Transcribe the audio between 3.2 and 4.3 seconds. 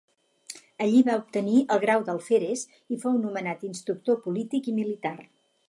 nomenat instructor